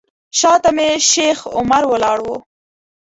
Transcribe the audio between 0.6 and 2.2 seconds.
مې شیخ عمر ولاړ